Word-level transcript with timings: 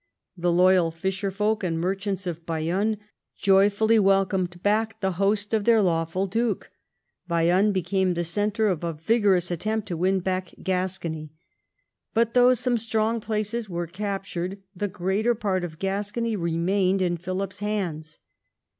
The 0.35 0.51
loyal 0.51 0.89
fisherfolk 0.91 1.63
and 1.63 1.79
merchants 1.79 2.25
of 2.25 2.43
Bayonne 2.43 2.97
joyfully 3.37 3.99
welcomed 3.99 4.63
back 4.63 4.99
the 4.99 5.11
host 5.21 5.53
of 5.53 5.63
their 5.63 5.79
lawful 5.79 6.25
duke. 6.25 6.71
Bayonne 7.27 7.71
became 7.71 8.15
the 8.15 8.23
centre 8.23 8.65
of 8.65 8.83
a 8.83 8.93
vigorous 8.93 9.51
attempt 9.51 9.87
to 9.89 9.95
win 9.97 10.19
back 10.19 10.55
Gascony; 10.63 11.33
but 12.15 12.33
though 12.33 12.55
some 12.55 12.79
strong 12.79 13.19
places 13.21 13.69
were 13.69 13.85
captured, 13.85 14.63
the 14.75 14.87
greater 14.87 15.35
part 15.35 15.63
of 15.63 15.77
Gascony 15.77 16.35
re 16.35 16.55
mained 16.57 17.01
in 17.01 17.15
Philip's 17.15 17.59
hands. 17.59 18.17